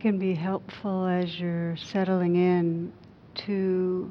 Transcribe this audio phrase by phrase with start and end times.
[0.00, 2.90] can be helpful as you're settling in
[3.34, 4.10] to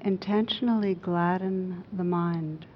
[0.00, 2.66] intentionally gladden the mind.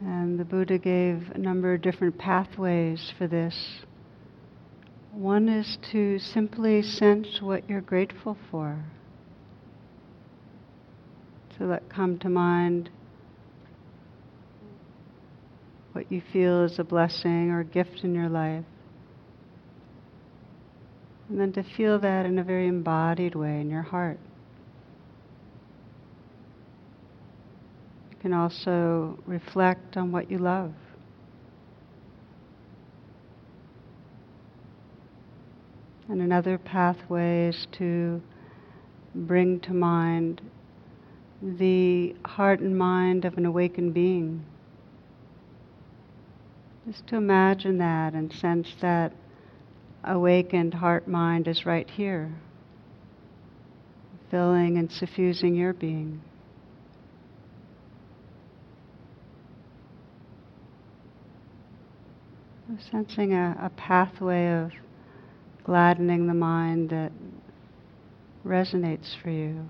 [0.00, 3.84] And the Buddha gave a number of different pathways for this.
[5.12, 8.82] One is to simply sense what you're grateful for.
[11.58, 12.90] To let come to mind
[15.92, 18.64] what you feel is a blessing or gift in your life.
[21.34, 24.20] And then to feel that in a very embodied way in your heart.
[28.12, 30.72] You can also reflect on what you love.
[36.08, 38.22] And another pathway is to
[39.12, 40.40] bring to mind
[41.42, 44.44] the heart and mind of an awakened being.
[46.86, 49.12] Just to imagine that and sense that
[50.06, 52.32] awakened heart mind is right here,
[54.30, 56.20] filling and suffusing your being.
[62.90, 64.72] Sensing a, a pathway of
[65.64, 67.12] gladdening the mind that
[68.44, 69.68] resonates for you.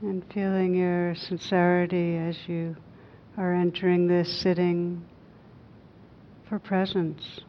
[0.00, 2.76] And feeling your sincerity as you
[3.36, 5.04] are entering this sitting
[6.48, 7.40] for presence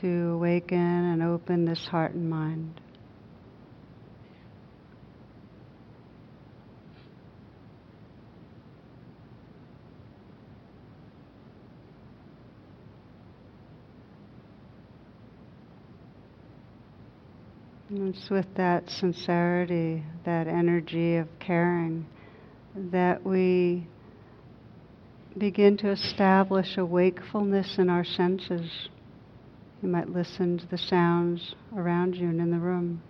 [0.00, 2.80] to awaken and open this heart and mind.
[17.87, 22.06] And it's with that sincerity, that energy of caring,
[22.74, 23.86] that we
[25.36, 28.88] begin to establish a wakefulness in our senses.
[29.82, 33.02] You might listen to the sounds around you and in the room.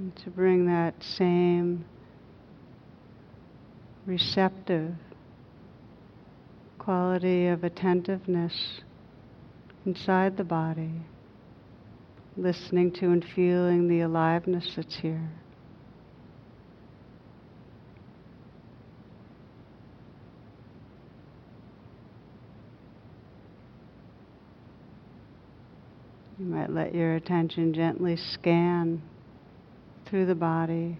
[0.00, 1.84] To bring that same
[4.06, 4.94] receptive
[6.78, 8.80] quality of attentiveness
[9.84, 11.02] inside the body,
[12.38, 15.28] listening to and feeling the aliveness that's here.
[26.38, 29.02] You might let your attention gently scan
[30.10, 30.98] through the body,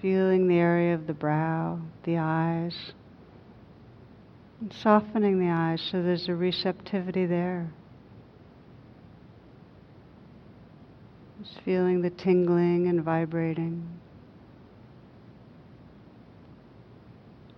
[0.00, 2.92] feeling the area of the brow, the eyes,
[4.60, 7.68] and softening the eyes so there's a receptivity there.
[11.42, 13.88] Just feeling the tingling and vibrating,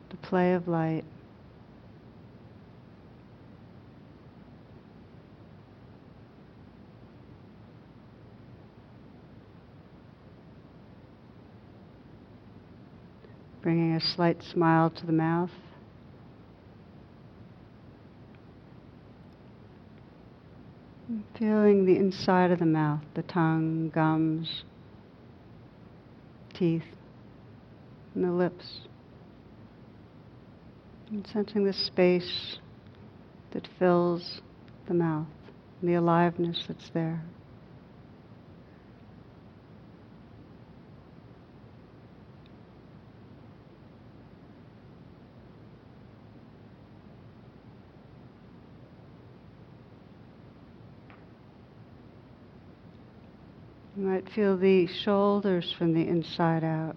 [0.08, 1.04] the play of light.
[13.62, 15.50] Bringing a slight smile to the mouth.
[21.38, 24.62] Feeling the inside of the mouth, the tongue, gums,
[26.54, 26.84] teeth,
[28.14, 28.80] and the lips.
[31.10, 32.58] And sensing the space
[33.52, 34.40] that fills
[34.86, 35.26] the mouth,
[35.80, 37.22] and the aliveness that's there.
[54.00, 56.96] You might feel the shoulders from the inside out.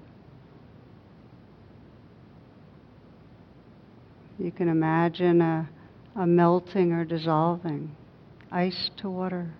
[4.39, 5.69] You can imagine a,
[6.15, 7.93] a melting or dissolving,
[8.53, 9.53] ice to water.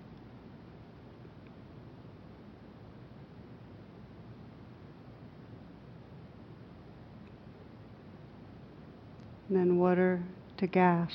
[9.50, 10.24] And then water
[10.60, 11.12] to gas.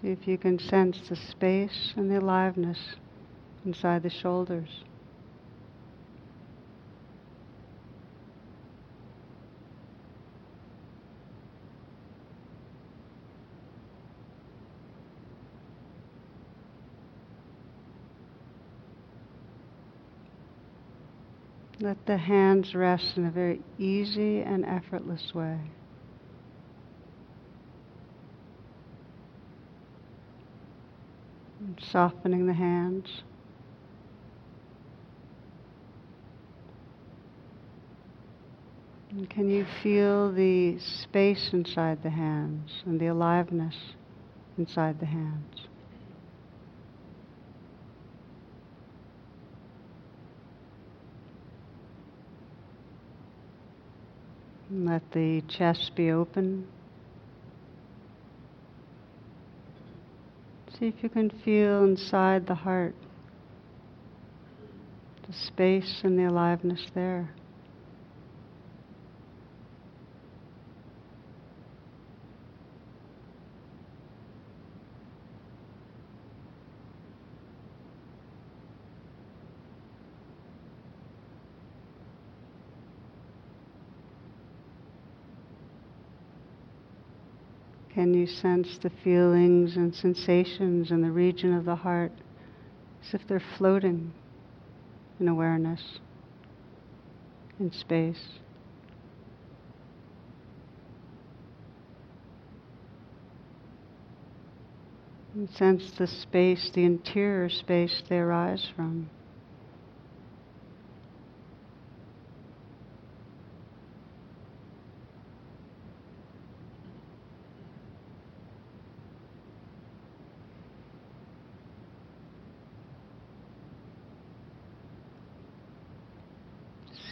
[0.00, 2.96] See if you can sense the space and the aliveness
[3.66, 4.82] inside the shoulders.
[21.78, 25.58] Let the hands rest in a very easy and effortless way.
[31.60, 33.22] And softening the hands.
[39.10, 43.76] And can you feel the space inside the hands and the aliveness
[44.56, 45.66] inside the hands?
[54.70, 56.68] Let the chest be open.
[60.80, 62.94] See if you can feel inside the heart
[65.26, 67.34] the space and the aliveness there.
[88.00, 92.12] Can you sense the feelings and sensations in the region of the heart
[93.02, 94.14] as if they're floating
[95.20, 95.98] in awareness,
[97.58, 98.38] in space?
[105.34, 109.10] And sense the space, the interior space they arise from.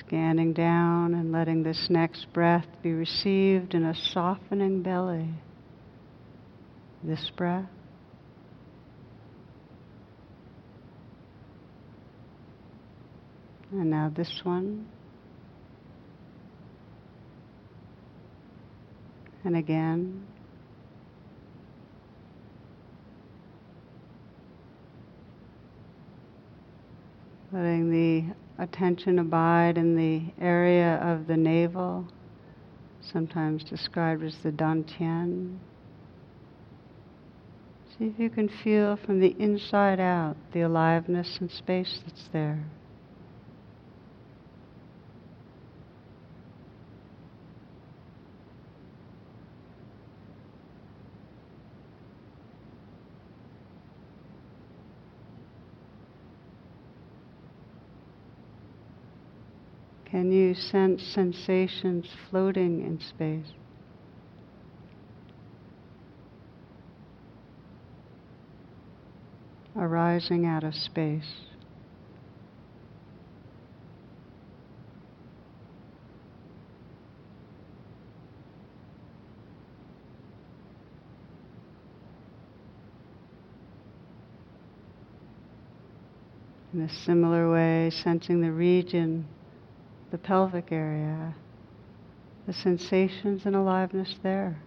[0.00, 5.28] Scanning down and letting this next breath be received in a softening belly.
[7.02, 7.68] This breath.
[13.70, 14.86] And now this one.
[19.44, 20.26] And again.
[27.52, 32.06] Letting the attention abide in the area of the navel,
[33.00, 35.58] sometimes described as the dantian.
[37.98, 42.64] See if you can feel from the inside out the aliveness and space that's there.
[60.10, 63.52] Can you sense sensations floating in space?
[69.76, 71.30] Arising out of space.
[86.72, 89.26] In a similar way, sensing the region
[90.10, 91.34] the pelvic area,
[92.46, 94.62] the sensations and aliveness there.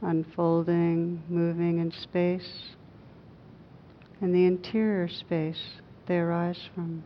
[0.00, 2.76] Unfolding, moving in space,
[4.20, 7.02] and the interior space they arise from.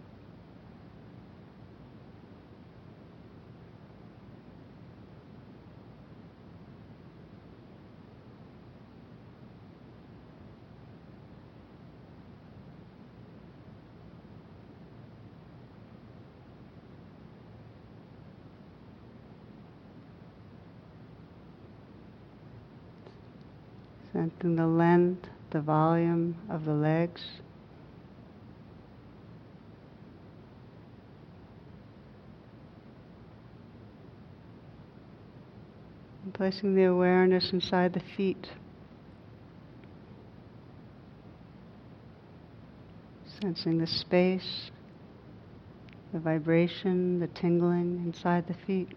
[24.23, 27.23] Strengthen the length, the volume of the legs.
[36.23, 38.47] And placing the awareness inside the feet.
[43.41, 44.71] Sensing the space,
[46.12, 48.91] the vibration, the tingling inside the feet.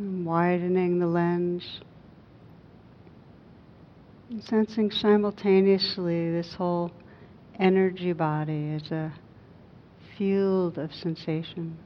[0.00, 1.80] Widening the lens,
[4.30, 6.90] and sensing simultaneously this whole
[7.58, 9.12] energy body as a
[10.16, 11.76] field of sensation.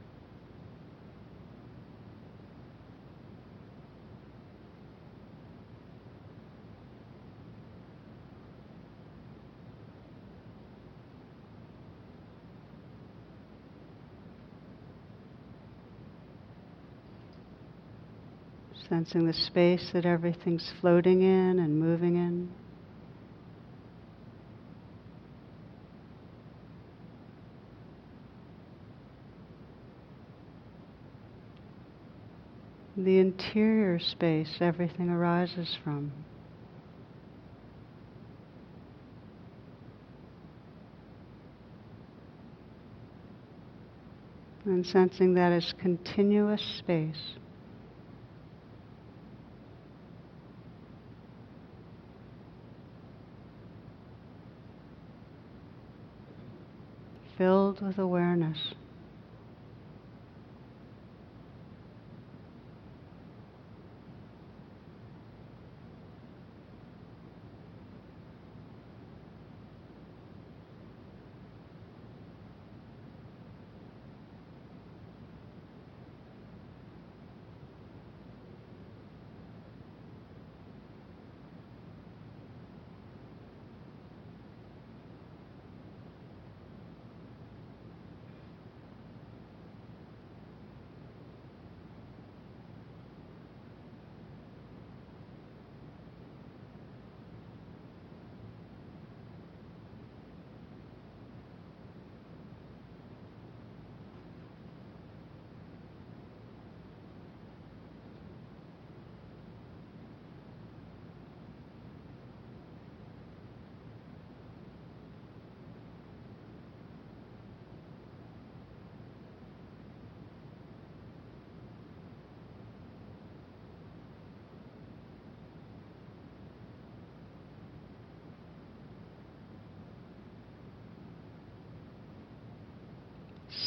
[18.89, 22.49] Sensing the space that everything's floating in and moving in.
[32.97, 36.11] The interior space everything arises from.
[44.63, 47.35] And sensing that as continuous space.
[57.37, 58.57] Filled with awareness.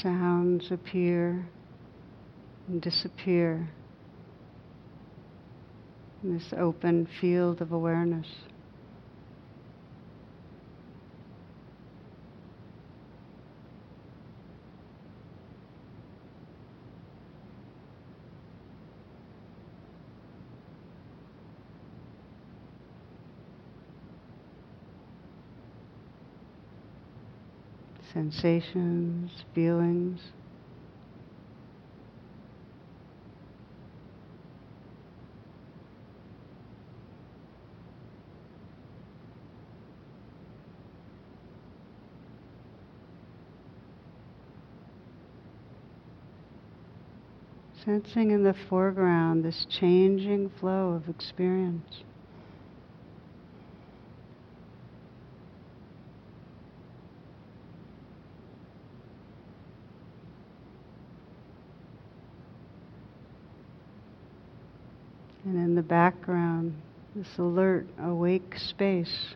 [0.03, 1.47] Sounds appear
[2.69, 3.69] and disappear
[6.23, 8.27] in this open field of awareness.
[28.19, 30.19] Sensations, feelings.
[47.85, 52.03] Sensing in the foreground this changing flow of experience.
[65.45, 66.75] And in the background,
[67.15, 69.35] this alert, awake space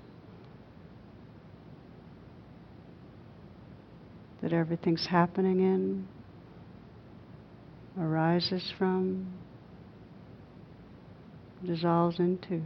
[4.43, 6.07] that everything's happening in,
[7.99, 9.33] arises from,
[11.65, 12.61] dissolves into.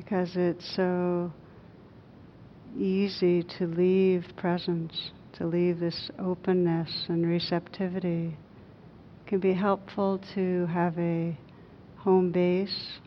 [0.00, 1.30] Because it's so
[2.78, 8.28] easy to leave presence, to leave this openness and receptivity.
[8.28, 11.36] It can be helpful to have a
[11.98, 12.98] home base,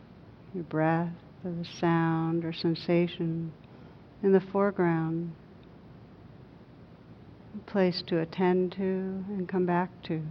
[0.54, 1.10] your breath,
[1.44, 3.52] or the sound or sensation
[4.22, 5.32] in the foreground,
[7.56, 10.22] a place to attend to and come back to.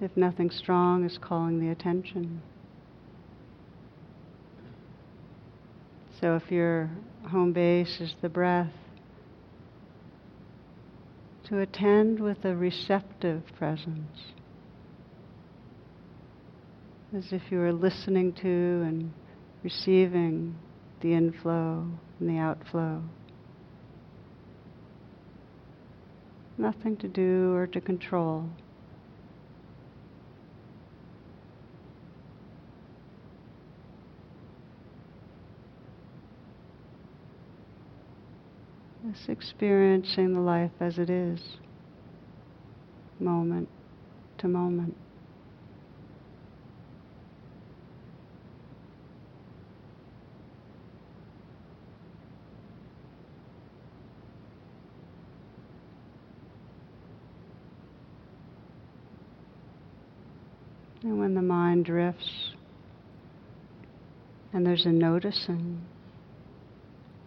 [0.00, 2.42] If nothing strong is calling the attention.
[6.20, 6.90] So if your
[7.28, 8.72] home base is the breath,
[11.44, 14.18] to attend with a receptive presence,
[17.16, 19.12] as if you were listening to and
[19.62, 20.54] receiving
[21.00, 21.86] the inflow
[22.18, 23.02] and the outflow.
[26.58, 28.46] Nothing to do or to control.
[39.12, 41.40] Just experiencing the life as it is,
[43.18, 43.68] moment
[44.38, 44.96] to moment.
[61.02, 62.50] And when the mind drifts
[64.52, 65.80] and there's a noticing,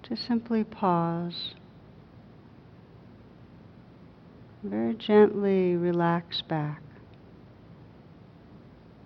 [0.04, 1.56] to simply pause
[4.64, 6.82] very gently relax back,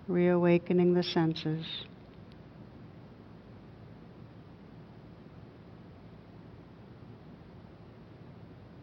[0.06, 1.66] reawakening the senses.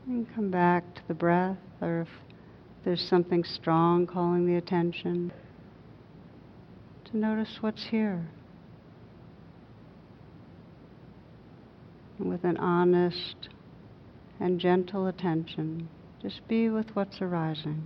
[0.07, 2.09] And come back to the breath, or if
[2.83, 5.31] there's something strong calling the attention,
[7.05, 8.27] to notice what's here.
[12.19, 13.49] With an honest
[14.39, 15.87] and gentle attention.
[16.25, 17.83] Just be with what's arising.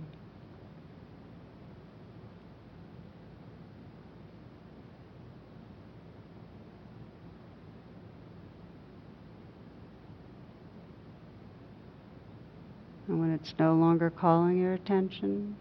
[13.06, 15.58] And when it's no longer calling your attention,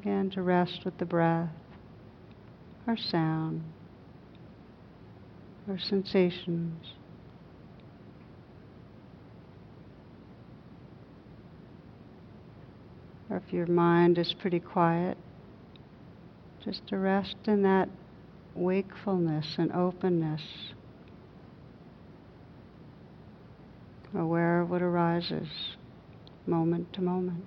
[0.00, 1.50] again to rest with the breath
[2.86, 3.64] or sound
[5.68, 6.92] or sensations.
[13.32, 15.18] or your mind is pretty quiet,
[16.64, 17.88] just to rest in that
[18.54, 20.42] wakefulness and openness,
[24.14, 25.48] aware of what arises
[26.46, 27.44] moment to moment.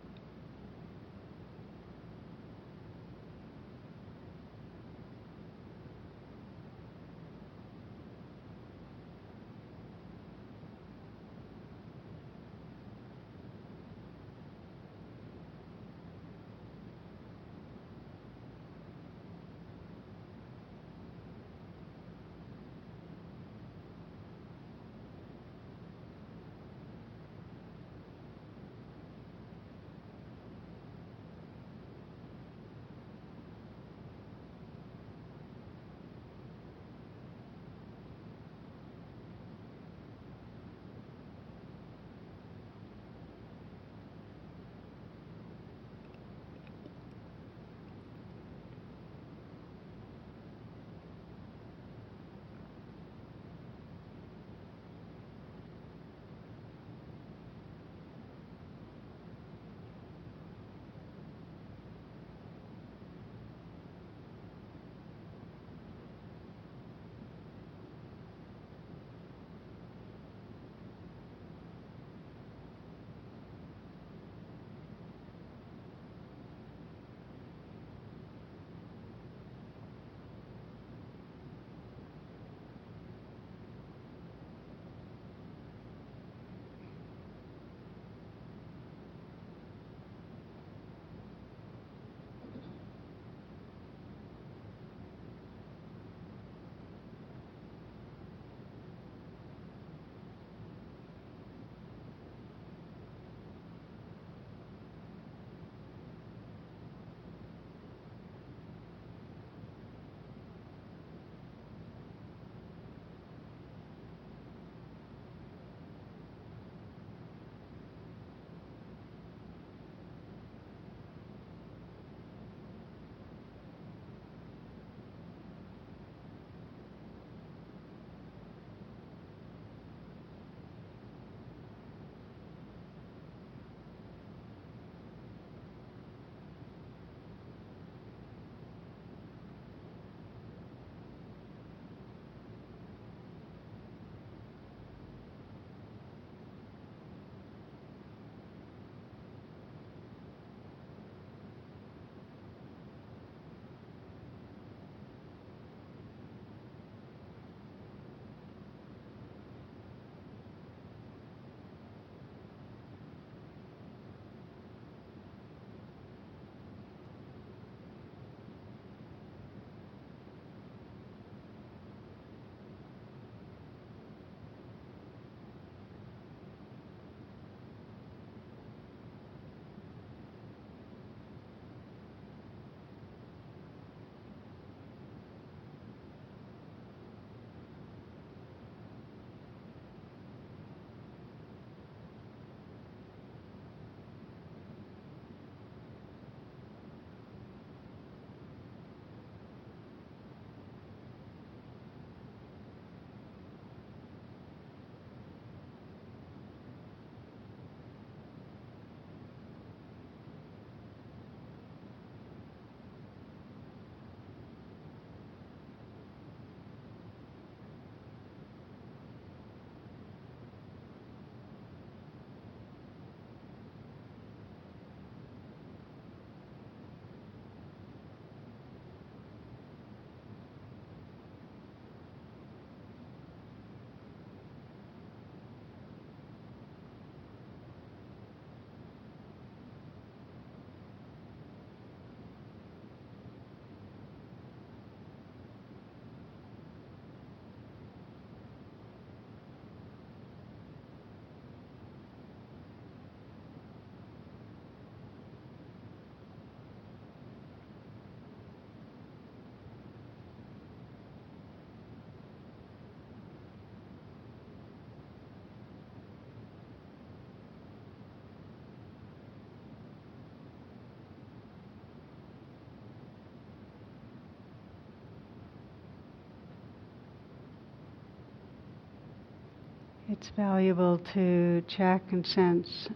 [280.17, 282.88] It's valuable to check and sense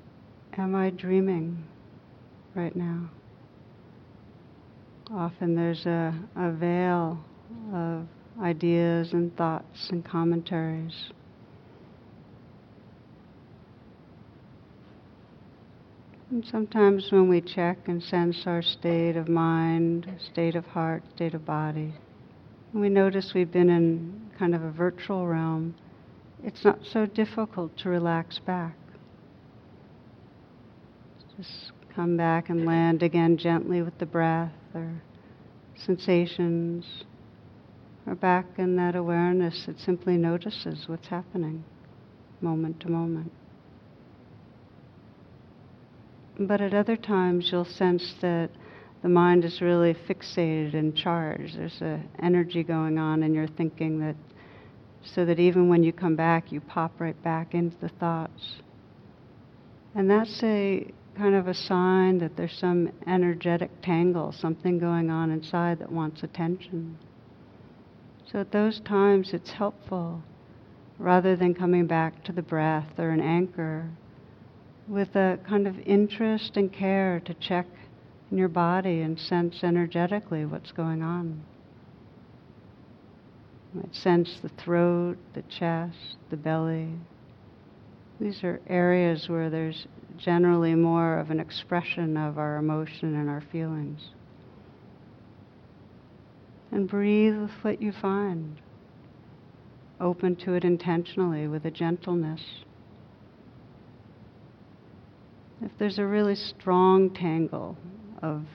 [0.58, 1.66] am I dreaming
[2.56, 3.10] right now?
[5.12, 7.20] Often there's a, a veil
[7.74, 8.06] of
[8.42, 11.12] ideas and thoughts and commentaries.
[16.30, 21.34] And sometimes when we check and sense our state of mind, state of heart, state
[21.34, 21.94] of body,
[22.74, 25.74] we notice we've been in kind of a virtual realm,
[26.44, 28.76] it's not so difficult to relax back.
[31.38, 35.02] Just come back and land again gently with the breath or
[35.76, 37.04] sensations,
[38.06, 41.64] or back in that awareness that simply notices what's happening
[42.42, 43.32] moment to moment.
[46.40, 48.50] But at other times, you'll sense that
[49.02, 51.58] the mind is really fixated and charged.
[51.58, 54.16] There's an energy going on in your thinking that,
[55.04, 58.62] so that even when you come back, you pop right back into the thoughts.
[59.96, 65.32] And that's a kind of a sign that there's some energetic tangle, something going on
[65.32, 66.98] inside that wants attention.
[68.32, 70.22] So at those times, it's helpful,
[70.98, 73.90] rather than coming back to the breath or an anchor,
[74.88, 77.66] with a kind of interest and care to check
[78.32, 81.44] in your body and sense energetically what's going on.
[83.74, 86.90] Might sense the throat, the chest, the belly.
[88.20, 93.42] These are areas where there's generally more of an expression of our emotion and our
[93.52, 94.10] feelings.
[96.72, 98.60] And breathe with what you find.
[100.02, 102.42] Open to it intentionally with a gentleness.
[105.62, 107.78] If there's a really strong tangle
[108.22, 108.46] of,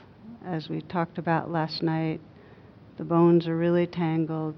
[0.44, 2.20] as we talked about last night,
[2.96, 4.54] the bones are really tangled,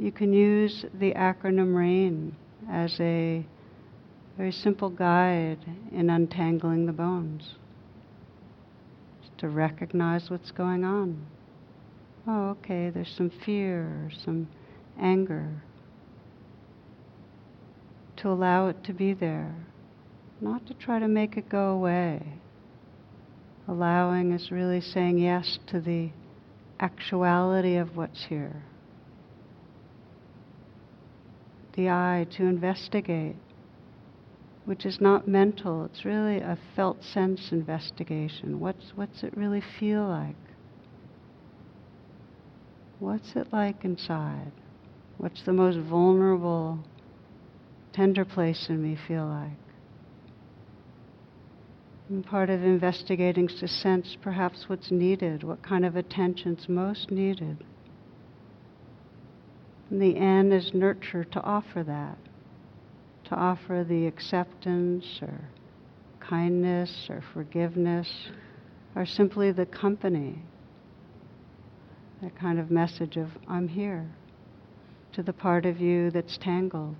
[0.00, 2.34] you can use the acronym RAIN
[2.70, 3.44] as a
[4.38, 5.58] very simple guide
[5.92, 7.54] in untangling the bones.
[9.20, 11.26] Just to recognize what's going on.
[12.26, 14.48] Oh, okay, there's some fear some
[14.98, 15.62] anger.
[18.18, 19.54] To allow it to be there
[20.40, 22.22] not to try to make it go away.
[23.68, 26.08] Allowing is really saying yes to the
[26.80, 28.62] actuality of what's here.
[31.74, 33.36] The eye to investigate,
[34.64, 38.60] which is not mental, it's really a felt sense investigation.
[38.60, 40.36] What's, what's it really feel like?
[42.98, 44.52] What's it like inside?
[45.16, 46.80] What's the most vulnerable,
[47.92, 49.58] tender place in me feel like?
[52.10, 57.10] And part of investigating is to sense perhaps what's needed, what kind of attention's most
[57.10, 57.64] needed.
[59.90, 62.16] And the N is nurture to offer that,
[63.24, 65.40] to offer the acceptance or
[66.20, 68.08] kindness or forgiveness
[68.94, 70.42] or simply the company.
[72.22, 74.08] That kind of message of, I'm here,
[75.12, 76.94] to the part of you that's tangled.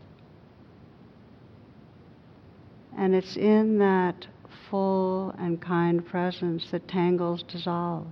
[2.97, 4.27] And it's in that
[4.69, 8.07] full and kind presence that tangles dissolve.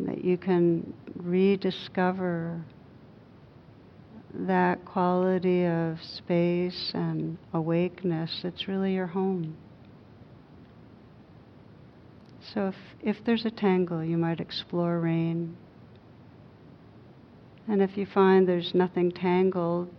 [0.00, 2.62] That you can rediscover
[4.34, 9.56] that quality of space and awakeness that's really your home.
[12.54, 12.74] So if,
[13.16, 15.56] if there's a tangle, you might explore rain.
[17.66, 19.90] And if you find there's nothing tangled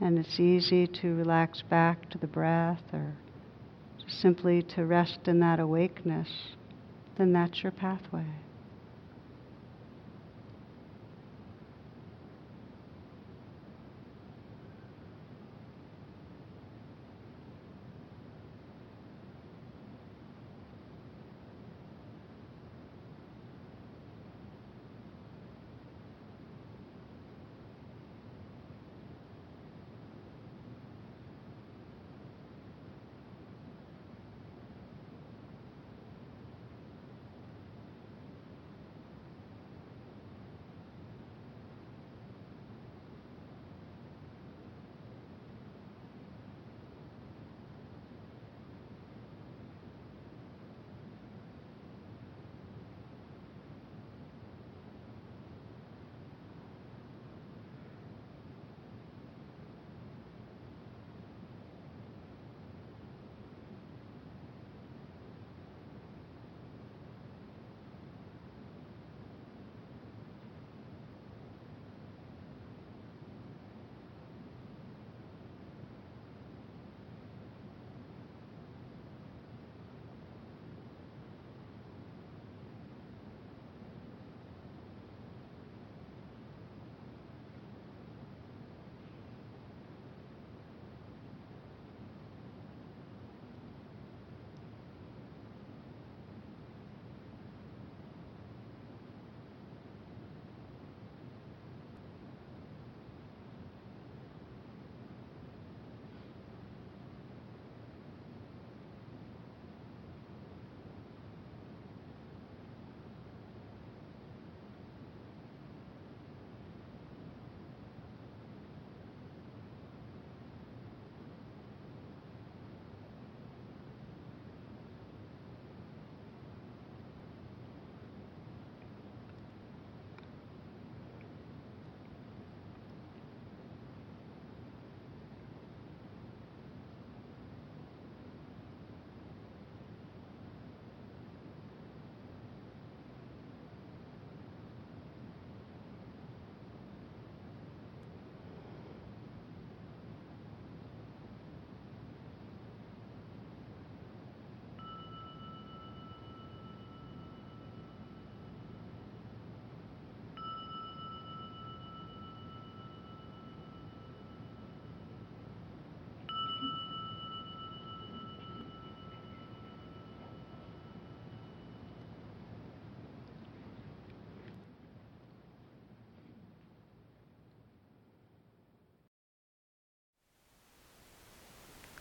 [0.00, 3.14] and it's easy to relax back to the breath or
[4.06, 6.28] simply to rest in that awakeness,
[7.18, 8.26] then that's your pathway.